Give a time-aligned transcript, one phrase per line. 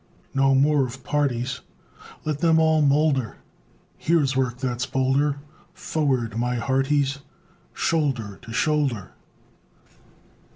[0.33, 1.61] No more of parties!
[2.25, 3.37] Let them all moulder
[3.99, 5.37] Here's work that's bolder!
[5.75, 7.19] Forward, my hearties!
[7.75, 9.11] Shoulder to shoulder.